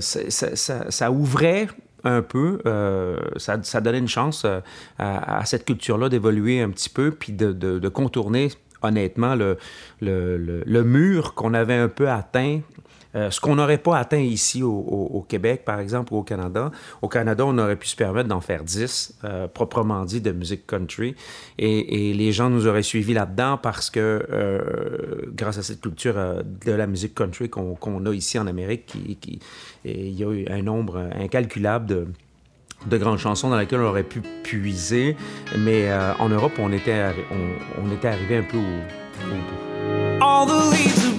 [0.00, 1.68] ça, ça, ça, ouvrait
[2.04, 4.60] un peu, euh, ça, donnait une chance euh,
[4.98, 8.50] à, cette culture-là d'évoluer un petit peu, puis de, contourner
[8.82, 12.60] honnêtement le mur qu'on avait un peu atteint
[13.14, 16.70] euh, ce qu'on n'aurait pas atteint ici au, Québec, par exemple, ou au Canada.
[17.02, 20.66] Au Canada, on aurait pu se permettre d'en faire 10, euh, proprement dit, de musique
[20.66, 21.14] country.
[21.58, 26.72] Et, les gens nous auraient suivis là-dedans parce que, euh, grâce à cette culture de
[26.72, 28.94] la musique country qu'on qu a ici en Amérique,
[29.84, 32.06] il y a eu un nombre incalculable de
[32.86, 35.16] de grandes chansons dans lesquelles on aurait pu puiser,
[35.56, 41.11] mais en Europe, on était, on, on était arrivé un peu au, au bout.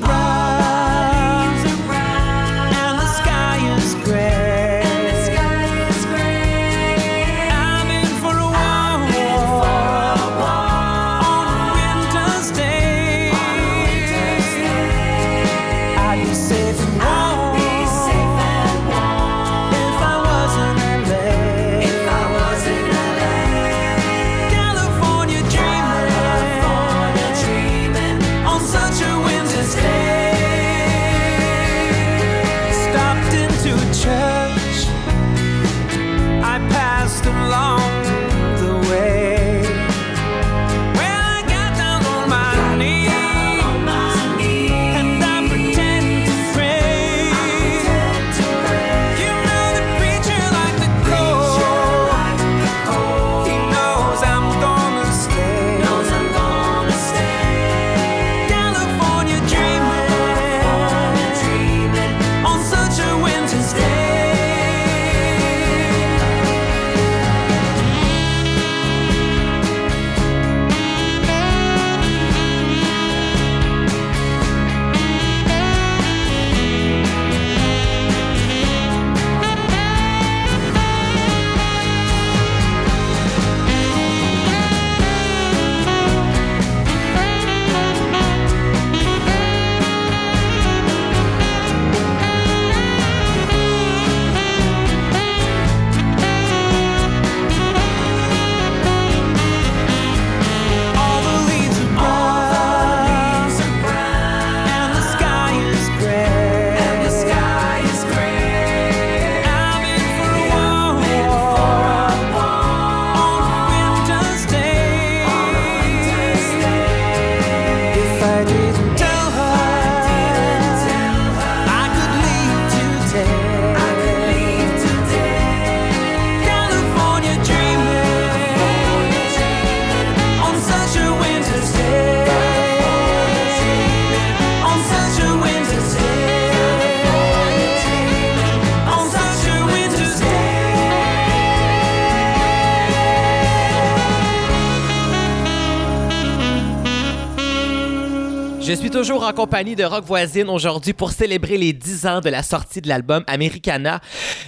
[149.04, 152.80] Toujours en compagnie de Rock Voisine aujourd'hui pour célébrer les 10 ans de la sortie
[152.80, 154.00] de l'album Americana.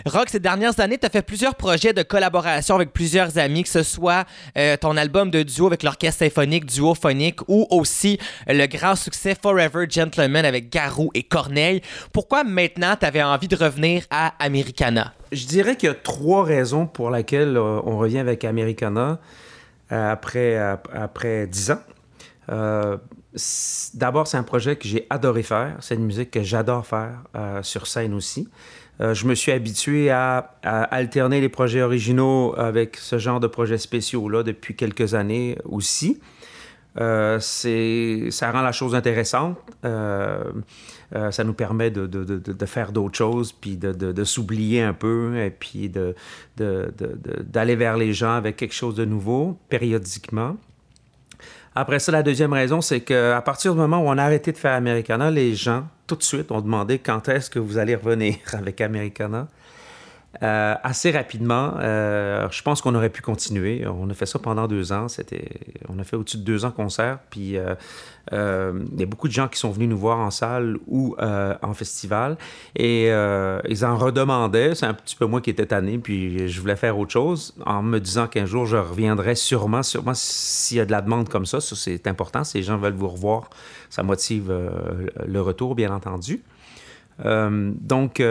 [0.06, 3.70] Rock, ces dernières années, tu as fait plusieurs projets de collaboration avec plusieurs amis, que
[3.70, 4.24] ce soit
[4.58, 9.88] euh, ton album de duo avec l'orchestre symphonique Duophonique ou aussi le grand succès Forever
[9.90, 11.82] Gentleman avec Garou et Corneille.
[12.14, 15.14] Pourquoi maintenant tu avais envie de revenir à Americana?
[15.34, 19.20] Je dirais qu'il y a trois raisons pour lesquelles euh, on revient avec Americana
[19.92, 21.80] euh, après, ap- après 10 ans.
[22.52, 22.96] Euh,
[23.94, 25.76] D'abord, c'est un projet que j'ai adoré faire.
[25.82, 28.48] C'est une musique que j'adore faire euh, sur scène aussi.
[29.02, 33.78] Euh, je me suis habitué à, alterner les projets originaux avec ce genre de projets
[33.78, 36.22] spéciaux-là depuis quelques années aussi.
[36.98, 39.58] Euh, ça rend la chose intéressante.
[39.84, 45.92] Ça nous permet de, de, faire d'autres choses, puis de, s'oublier un peu, et puis
[46.56, 50.56] d'aller vers les gens avec quelque chose de nouveau, périodiquement.
[51.78, 54.58] Après ça, la deuxième raison, c'est qu'à partir du moment où on a arrêté de
[54.58, 58.38] faire Americana, les gens, tout de suite, ont demandé quand est-ce que vous allez revenir
[58.54, 59.48] avec Americana.
[60.44, 63.86] Euh, assez rapidement, euh, je pense qu'on aurait pu continuer.
[63.88, 65.08] On a fait ça pendant deux ans.
[65.88, 67.20] On a fait au-dessus de deux ans concert.
[67.30, 67.76] Puis euh,
[68.32, 71.74] il y a beaucoup de gens qui sont venus nous voir en salle ou en
[71.74, 72.38] festival.
[72.76, 74.76] Et ils en redemandaient.
[74.76, 75.98] C'est un petit peu moi qui étais tanné.
[76.00, 80.14] Puis je voulais faire autre chose en me disant qu'un jour, je reviendrai sûrement, sûrement
[80.14, 81.62] s'il y a de la demande comme ça.
[81.62, 82.44] Ça, c'est important.
[82.44, 83.50] Si les gens veulent vous revoir,
[83.90, 84.54] ça motive
[85.26, 86.44] le retour, bien entendu.
[87.24, 88.22] donc,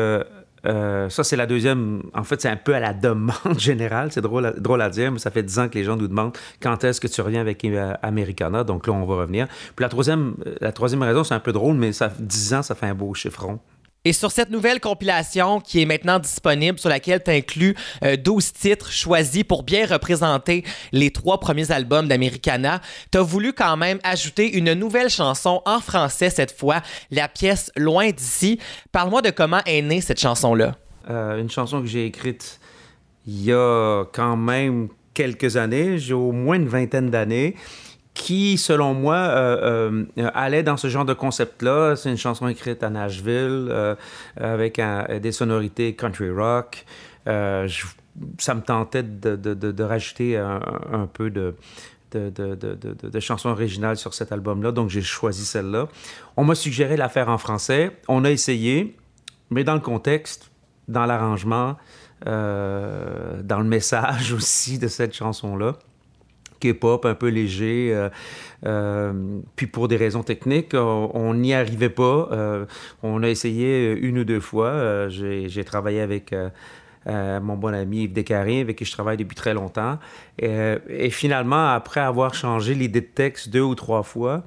[0.67, 2.03] euh, ça, c'est la deuxième.
[2.15, 4.11] En fait, c'est un peu à la demande générale.
[4.13, 6.09] C'est drôle, à, drôle à dire, mais ça fait dix ans que les gens nous
[6.09, 8.65] demandent quand est-ce que tu reviens avec euh, Americana.
[8.65, 9.47] Donc là, on va revenir.
[9.77, 12.75] Puis la troisième, la troisième raison, c'est un peu drôle, mais ça, dix ans, ça
[12.75, 13.59] fait un beau chiffron.
[14.05, 18.93] Et sur cette nouvelle compilation qui est maintenant disponible, sur laquelle tu inclus 12 titres
[18.93, 22.81] choisis pour bien représenter les trois premiers albums d'Americana,
[23.11, 27.71] tu as voulu quand même ajouter une nouvelle chanson en français cette fois, la pièce
[27.77, 28.59] Loin d'ici.
[28.93, 30.77] Parle-moi de comment est née cette chanson-là.
[31.09, 32.61] Euh, une chanson que j'ai écrite
[33.27, 37.55] il y a quand même quelques années, j'ai au moins une vingtaine d'années
[38.15, 41.97] qui, selon moi, euh, euh, allait dans ce genre de concept-là.
[41.97, 43.97] C'est une chanson écrite à Nashville euh,
[44.37, 44.81] avec
[45.21, 46.87] des sonorités country rock.
[47.27, 51.57] ça me tentait de, de, de, rajouter un, peu de,
[52.13, 55.89] de, chansons originales sur cet album-là, donc j'ai choisi celle-là.
[56.37, 57.91] On m'a suggéré la faire en français.
[58.07, 58.97] On a essayé,
[59.51, 60.53] mais dans le contexte,
[60.87, 61.77] dans l'arrangement,
[62.25, 65.75] dans le message aussi de cette chanson-là
[66.65, 67.91] K-pop un peu léger.
[67.93, 68.09] Euh,
[68.67, 69.13] euh,
[69.57, 72.29] puis pour des raisons techniques, on n'y arrivait pas.
[72.33, 72.65] Euh,
[73.03, 75.09] on a essayé une ou deux fois.
[75.09, 76.35] J'ai travaillé avec
[77.07, 79.99] mon bon ami Yves Descarrés, avec qui je travaille depuis très longtemps.
[80.39, 84.45] Et, finalement, après avoir changé l'idée de texte deux ou trois fois,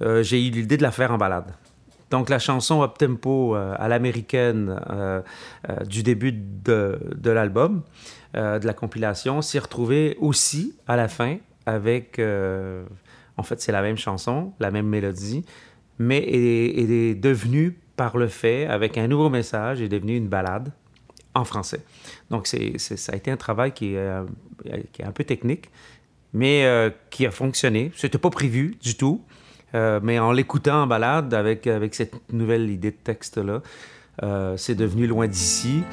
[0.00, 1.52] j'ai eu l'idée de la faire en balade.
[2.10, 4.80] Donc la chanson up tempo à l'américaine
[5.86, 7.82] du début de, de l'album,
[8.34, 11.36] de la compilation, s'y retrouvée aussi à la fin
[11.66, 12.18] avec.
[12.18, 12.84] Euh,
[13.36, 15.44] en fait, c'est la même chanson, la même mélodie,
[15.98, 20.72] mais est, est devenue, par le fait, avec un nouveau message, est devenue une balade
[21.34, 21.82] en français.
[22.30, 24.24] Donc, c'est, ça a été un travail qui est, euh,
[24.92, 25.70] qui est un peu technique,
[26.32, 27.92] mais euh, qui a fonctionné.
[27.94, 29.22] C'était pas prévu du tout,
[29.74, 33.62] mais en l'écoutant en balade avec, avec cette nouvelle idée de texte-là,
[34.56, 35.84] c'est devenu loin d'ici.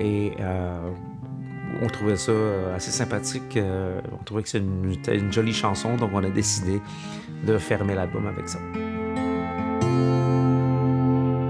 [0.00, 0.32] et
[1.82, 3.56] on trouvait ça euh, assez sympathique.
[3.56, 6.80] Euh, on trouvait que c'était une, jolie chanson, donc on a décidé
[7.46, 8.58] de fermer l'album avec ça.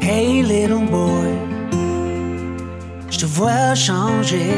[0.00, 1.32] Hey little boy,
[3.10, 4.52] je te vois changer.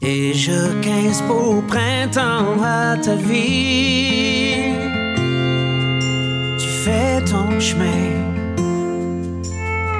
[0.00, 4.72] Et je quinze beaux printemps à ta vie.
[6.58, 8.54] Tu fais ton chemin,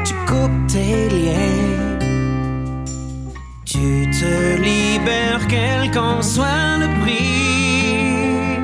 [0.05, 1.78] tu coupes tes liens
[3.79, 8.59] tu te libères, quel qu'en soit le prix.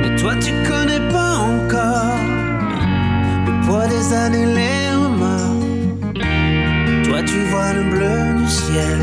[0.00, 2.20] Mais toi, tu connais pas encore
[3.46, 5.66] le poids des années, les remords.
[7.04, 8.98] Toi, tu vois le bleu du ciel,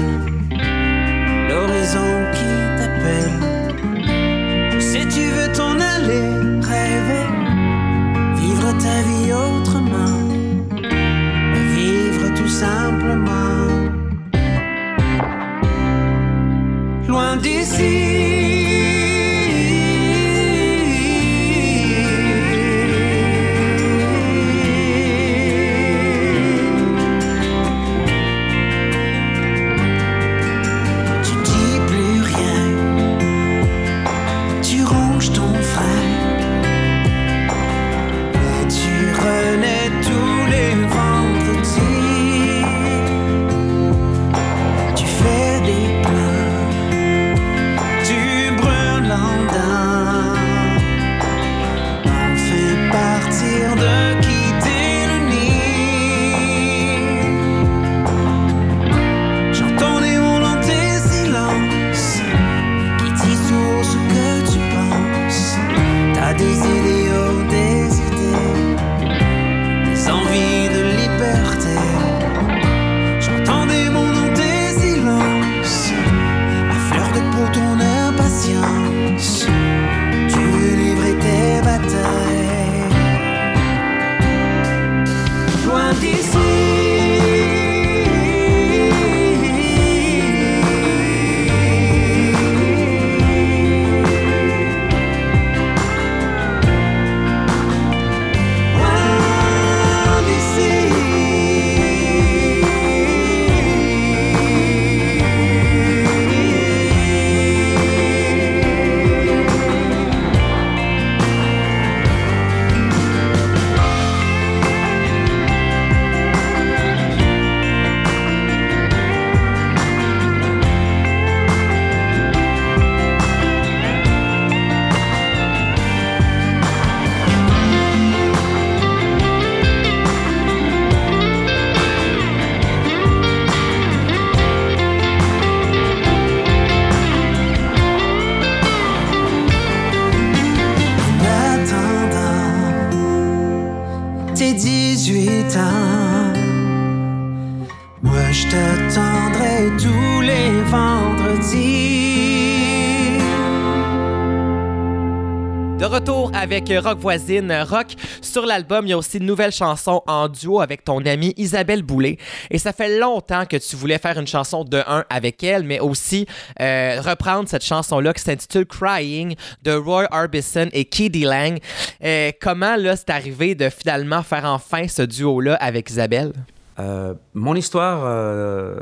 [156.73, 157.87] Rock Voisine Rock.
[158.21, 161.83] Sur l'album, il y a aussi une nouvelle chanson en duo avec ton amie Isabelle
[161.83, 162.17] Boulay.
[162.49, 165.79] Et ça fait longtemps que tu voulais faire une chanson de un avec elle, mais
[165.79, 166.25] aussi
[166.59, 171.59] euh, reprendre cette chanson-là qui s'intitule Crying de Roy Orbison et Kiddy Lang.
[172.03, 176.33] Euh, comment là c'est arrivé de finalement faire enfin ce duo-là avec Isabelle?
[176.77, 178.75] Euh, mon histoire euh,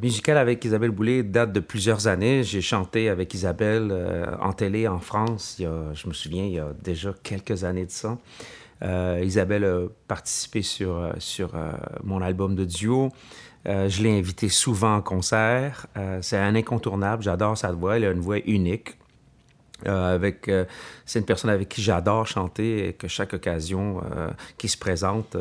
[0.00, 2.42] musicale avec Isabelle Boulay date de plusieurs années.
[2.42, 6.72] J'ai chanté avec Isabelle euh, en télé en France, je me souviens, il y a
[6.82, 8.18] déjà quelques années de ça.
[8.82, 11.52] Euh, Isabelle a participé sur, sur
[12.04, 13.10] mon album de duo.
[13.64, 15.86] je l'ai invitée souvent en concert.
[16.20, 17.22] c'est un incontournable.
[17.22, 17.96] J'adore sa voix.
[17.96, 18.96] Elle a une voix unique.
[19.86, 20.64] Euh, avec, euh,
[21.04, 25.36] c'est une personne avec qui j'adore chanter et que chaque occasion euh, qui se présente,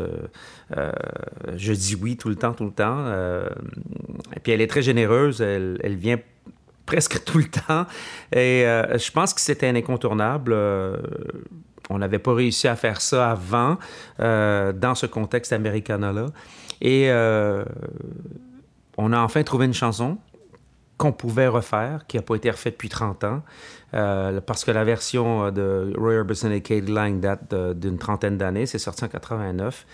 [1.55, 3.07] je dis oui tout le temps, tout le temps.
[4.35, 6.19] et puis elle est très généreuse, elle, elle, vient
[6.85, 7.85] presque tout le temps.
[8.33, 10.53] Et je pense que c'était un incontournable.
[11.89, 13.77] on n'avait pas réussi à faire ça avant,
[14.19, 16.27] dans ce contexte américana-là.
[16.81, 17.09] Et
[18.97, 20.17] on a enfin trouvé une chanson
[20.97, 23.41] qu'on pouvait refaire, qui n'a pas été refaite depuis 30 ans,
[23.93, 28.65] euh, parce que la version de Roy Orbison et Kate Lang date d'une trentaine d'années,
[28.65, 29.85] c'est sorti en 89.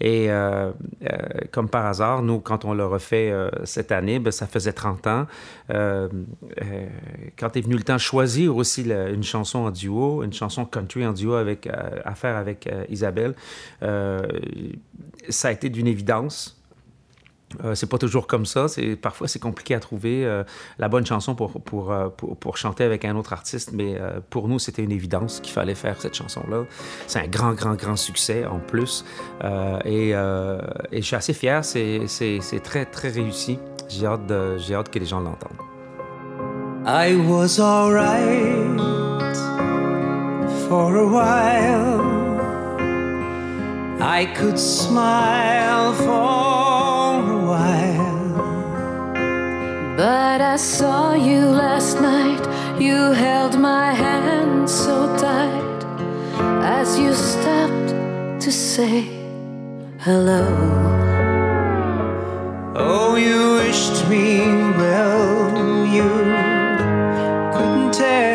[0.00, 0.70] Et euh,
[1.02, 1.16] euh,
[1.50, 5.06] comme par hasard, nous, quand on l'a refait euh, cette année, ben, ça faisait 30
[5.06, 5.26] ans.
[5.70, 6.08] Euh,
[7.36, 11.04] quand est venu le temps de choisir aussi une chanson en duo, une chanson country
[11.06, 11.68] en duo avec,
[12.04, 13.34] à faire avec Isabelle,
[13.80, 16.57] ça a été d'une évidence.
[17.64, 18.66] Euh, c'est pas toujours comme ça.
[19.00, 20.44] Parfois c'est compliqué à trouver euh,
[20.78, 24.82] la bonne chanson euh, pour, chanter avec un autre artiste, mais euh, pour nous c'était
[24.82, 26.64] une évidence qu'il fallait faire cette chanson là.
[27.06, 29.04] C'est un grand grand grand succès en plus
[29.84, 31.64] et, je suis assez fier.
[31.64, 33.58] C'est très très réussi.
[33.88, 35.62] J'ai hâte que les gens l'entendent.
[36.86, 38.80] I was alright
[40.68, 42.18] for a while.
[44.00, 46.57] I could smile for
[47.48, 48.18] while.
[49.96, 52.44] But I saw you last night.
[52.78, 55.80] You held my hand so tight
[56.78, 57.90] as you stopped
[58.44, 58.96] to say
[60.06, 60.44] hello.
[62.76, 64.26] Oh, you wished me
[64.82, 66.08] well, you
[67.54, 68.27] couldn't tell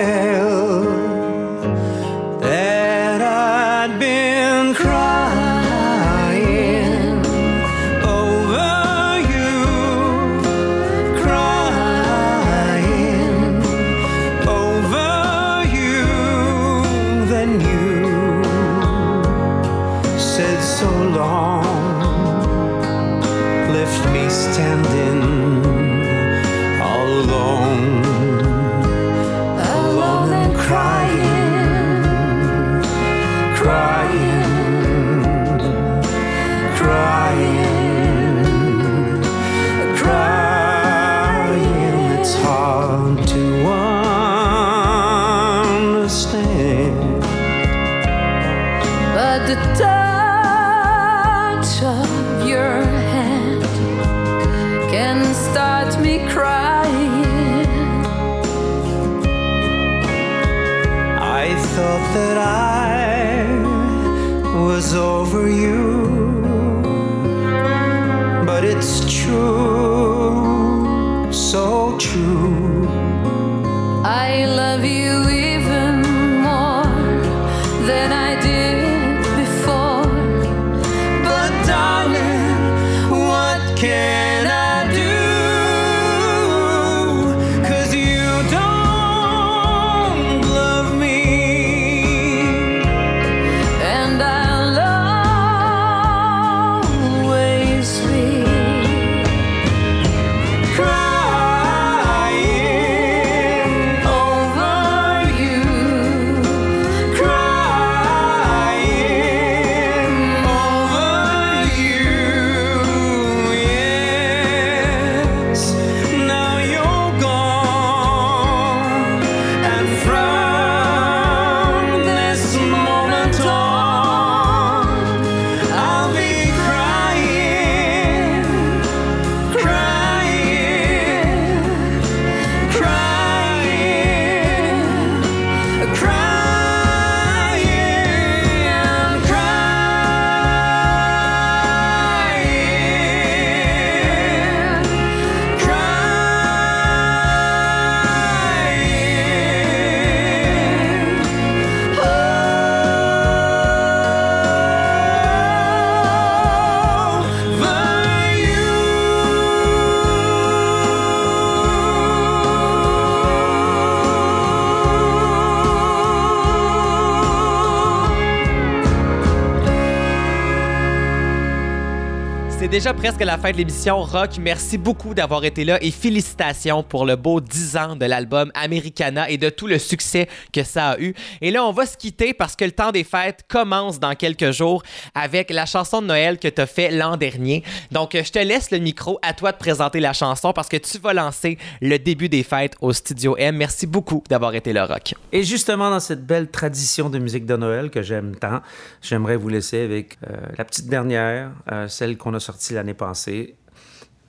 [172.84, 174.02] déjà presque la fin de l'émission.
[174.02, 178.52] Rock, merci beaucoup d'avoir été là et félicitations pour le beau 10 ans de l'album
[178.56, 181.14] Americana et de tout le succès que ça a eu.
[181.40, 184.52] Et là, on va se quitter parce que le temps des fêtes commence dans quelques
[184.52, 184.84] jours
[185.16, 187.64] avec la chanson de Noël que tu as fait l'an dernier.
[187.94, 190.98] Donc, je te laisse le micro à toi de présenter la chanson parce que tu
[190.98, 193.56] vas lancer le début des fêtes au Studio M.
[193.56, 195.14] Merci beaucoup d'avoir été là, Rock.
[195.32, 198.60] Et justement, dans cette belle tradition de musique de Noël que j'aime tant,
[199.02, 203.56] j'aimerais vous laisser avec euh, la petite dernière, euh, celle qu'on a sortie l'année passée.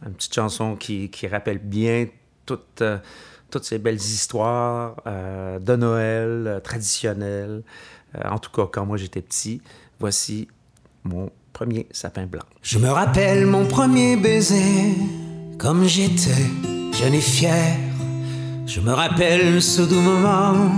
[0.04, 2.06] Une petite chanson qui, rappelle bien
[2.46, 2.98] toutes, euh,
[3.50, 7.62] toutes ces belles histoires de Noël traditionnelles.
[8.22, 9.62] en tout cas, quand moi j'étais petit,
[9.98, 10.48] voici
[11.04, 12.42] mon premier sapin blanc.
[12.62, 14.94] Je me rappelle mon premier baiser,
[15.58, 16.50] comme j'étais
[16.92, 17.76] jeune et fier.
[18.66, 20.72] Je me rappelle ce doux moment,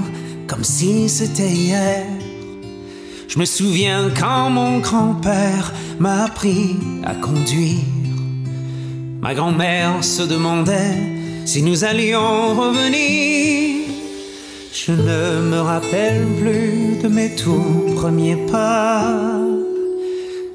[0.46, 2.04] comme si c'était hier.
[3.36, 7.84] Je me souviens quand mon grand-père m'a appris à conduire.
[9.20, 10.96] Ma grand-mère se demandait
[11.44, 13.90] si nous allions revenir.
[14.72, 19.18] Je ne me rappelle plus de mes tout premiers pas.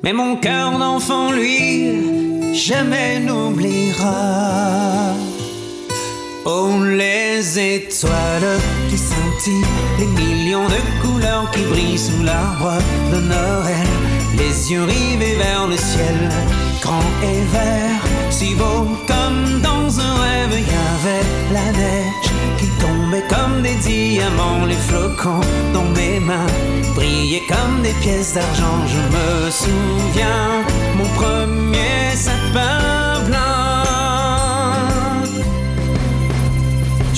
[0.01, 5.13] Mais mon cœur d'enfant, lui, jamais n'oubliera.
[6.43, 9.65] Oh, les étoiles qui scintillent,
[9.99, 12.73] les millions de couleurs qui brillent sous l'arbre
[13.11, 13.87] de Noël,
[14.37, 16.29] les yeux rivés vers le ciel,
[16.81, 22.67] grand et vert, si beau comme dans un rêve, il y avait la neige qui
[22.79, 25.41] tombait comme des diamants, les flocons
[25.73, 26.47] dans mes mains
[26.95, 28.87] brillaient comme des pièces d'argent.
[28.87, 30.63] Je me souviens,
[30.97, 33.10] mon premier sapin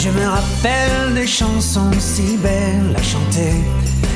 [0.03, 3.53] Je me rappelle des chansons si belles à chanter,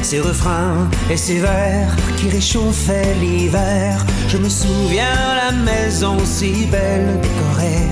[0.02, 4.06] ces refrains et ces vers qui réchauffaient l'hiver.
[4.28, 7.88] Je me souviens la maison si belle décorée,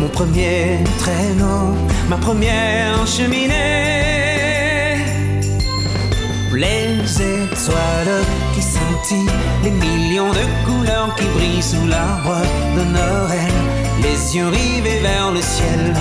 [0.00, 1.76] mon premier traîneau,
[2.08, 3.54] ma première cheminée.
[6.52, 9.30] Les étoiles qui scintillent,
[9.62, 12.42] les millions de couleurs qui brillent sous l'arbre
[12.76, 15.94] de Noël, les yeux rivés vers le ciel,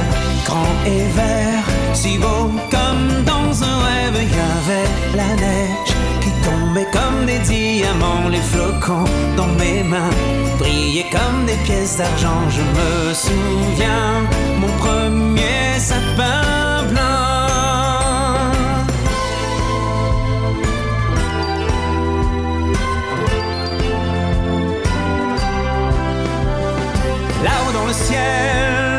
[0.45, 6.31] grand et vert, si beau comme dans un rêve, il y avait la neige qui
[6.47, 10.15] tombait comme des diamants, les flocons dans mes mains
[10.57, 12.43] brillaient comme des pièces d'argent.
[12.49, 14.25] Je me souviens,
[14.59, 17.56] mon premier sapin blanc.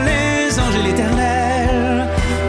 [0.04, 2.08] Les anges et l'éternel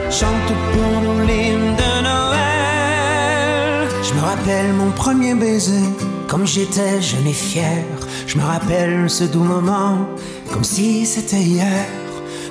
[0.10, 3.90] chantent pour nous l'hymne de Noël.
[4.04, 5.88] Je me rappelle mon premier baiser,
[6.28, 7.84] comme j'étais jeune et fier.
[8.28, 10.08] Je me rappelle ce doux moment,
[10.52, 11.86] comme si c'était hier.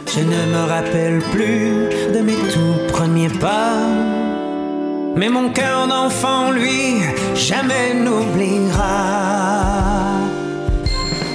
[0.07, 3.77] Je ne me rappelle plus de mes tout premiers pas.
[5.17, 7.03] Mais mon cœur d'enfant, lui,
[7.35, 8.95] jamais n'oubliera.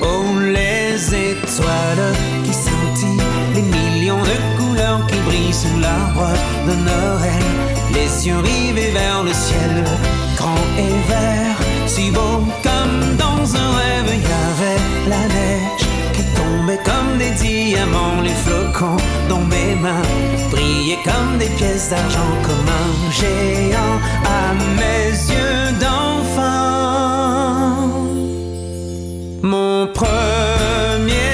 [0.02, 0.96] Oh, les
[1.32, 2.33] étoiles
[5.54, 6.30] sous l'arbre
[6.68, 7.44] de Noël,
[7.94, 9.84] les yeux rivés vers le ciel,
[10.36, 16.24] grand et vert, si beau comme dans un rêve, il y avait la neige qui
[16.40, 18.98] tombait comme des diamants, les flocons
[19.30, 20.08] dans mes mains
[20.50, 23.98] brillaient comme des pièces d'argent, comme un géant
[24.40, 26.64] à mes yeux d'enfant.
[29.44, 31.33] Mon premier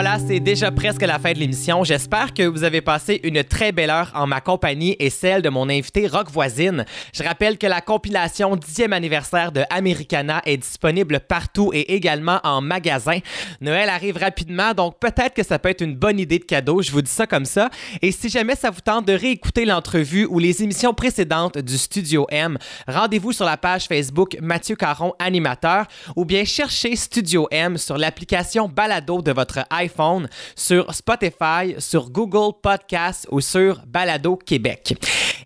[0.00, 1.82] voilà, c'est déjà presque la fin de l'émission.
[1.82, 5.48] J'espère que vous avez passé une très belle heure en ma compagnie et celle de
[5.48, 6.84] mon invité Rock Voisine.
[7.12, 12.60] Je rappelle que la compilation 10e anniversaire de Americana est disponible partout et également en
[12.60, 13.18] magasin.
[13.60, 16.80] Noël arrive rapidement, donc peut-être que ça peut être une bonne idée de cadeau.
[16.80, 17.68] Je vous dis ça comme ça.
[18.00, 22.24] Et si jamais ça vous tente de réécouter l'entrevue ou les émissions précédentes du Studio
[22.30, 27.98] M, rendez-vous sur la page Facebook Mathieu Caron Animateur ou bien cherchez Studio M sur
[27.98, 29.87] l'application Balado de votre iPhone,
[30.56, 34.94] sur Spotify, sur Google Podcast ou sur Balado Québec.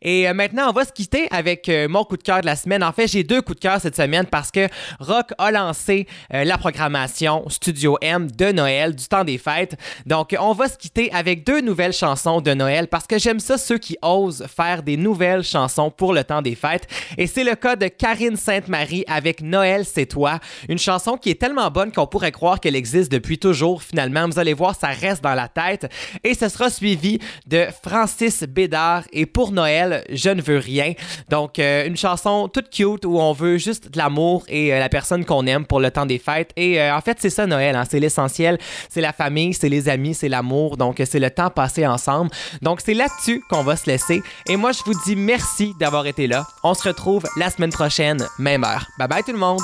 [0.03, 2.57] Et euh, maintenant, on va se quitter avec euh, mon coup de cœur de la
[2.57, 2.83] semaine.
[2.83, 4.67] En fait, j'ai deux coups de cœur cette semaine parce que
[4.99, 9.77] Rock a lancé euh, la programmation Studio M de Noël, du temps des fêtes.
[10.05, 13.59] Donc, on va se quitter avec deux nouvelles chansons de Noël parce que j'aime ça,
[13.59, 16.89] ceux qui osent faire des nouvelles chansons pour le temps des fêtes.
[17.17, 20.41] Et c'est le cas de Karine Sainte-Marie avec Noël, c'est toi.
[20.69, 24.39] Une chanson qui est tellement bonne qu'on pourrait croire qu'elle existe depuis toujours finalement Vous
[24.39, 25.93] allez voir, ça reste dans la tête.
[26.25, 30.95] Et ce sera suivi de Francis Bédard et Pour Noël, je ne veux rien.
[31.29, 34.89] Donc, euh, une chanson toute cute où on veut juste de l'amour et euh, la
[34.89, 36.53] personne qu'on aime pour le temps des fêtes.
[36.57, 37.85] Et euh, en fait, c'est ça Noël, hein.
[37.89, 38.59] c'est l'essentiel.
[38.89, 40.79] C'est la famille, c'est les amis, c'est l'amour.
[40.79, 42.31] Donc, c'est le temps passé ensemble.
[42.63, 44.23] Donc, c'est là-dessus qu'on va se laisser.
[44.47, 46.47] Et moi, je vous dis merci d'avoir été là.
[46.65, 48.87] On se retrouve la semaine prochaine, même heure.
[48.99, 49.61] Bye bye tout le monde!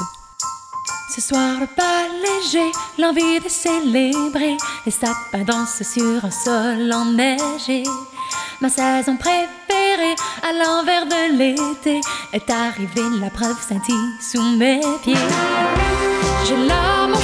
[1.11, 4.57] Ce soir, le bal léger, l'envie de célébrer.
[4.85, 7.83] Les sapins dansent sur un sol enneigé.
[8.61, 12.01] Ma saison préférée, à l'envers de l'été,
[12.33, 13.19] est arrivée.
[13.21, 15.15] La preuve scintille sous mes pieds.
[16.47, 17.15] J'ai l'âme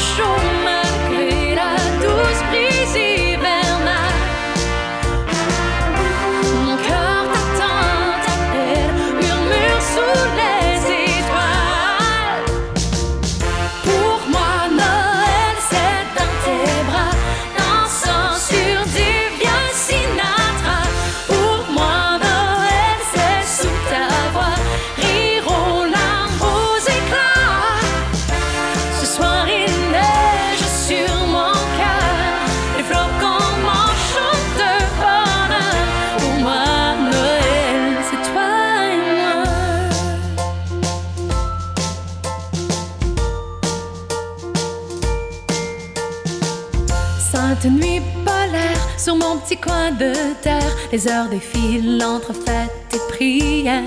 [49.39, 50.13] petit coin de
[50.43, 53.83] terre, les heures défilent entre fêtes et prières.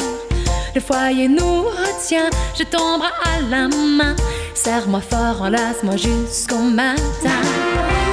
[0.76, 4.16] Le foyer nous retient, je tombe à la main.
[4.54, 7.41] Serre-moi fort, enlace-moi jusqu'au matin.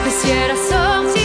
[0.05, 1.24] Le ciel a sorti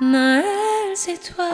[0.00, 0.42] Noël,
[0.94, 1.44] c'est toi.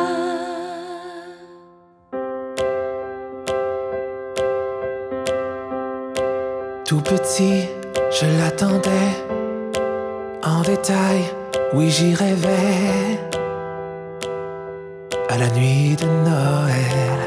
[6.87, 7.69] Tout petit,
[8.11, 8.89] je l'attendais.
[10.43, 11.21] En détail,
[11.75, 13.21] oui, j'y rêvais.
[15.29, 17.21] À la nuit de Noël.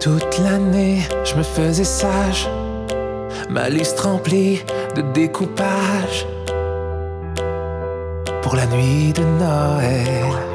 [0.00, 2.48] Toute l'année, je me faisais sage.
[3.48, 4.60] Ma liste remplie
[4.96, 6.26] de découpage.
[8.52, 10.51] Pour la nuit de Noël.